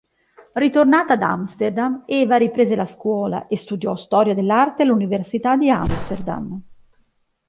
Ritornate 0.53 1.13
ad 1.13 1.21
Amsterdam 1.21 2.01
Eva 2.07 2.37
riprese 2.37 2.75
la 2.75 2.87
scuola 2.87 3.45
e 3.45 3.55
studiò 3.55 3.95
storia 3.95 4.33
dell'arte 4.33 4.81
all'università 4.81 5.55
di 5.55 5.69
Amsterdam. 5.69 6.59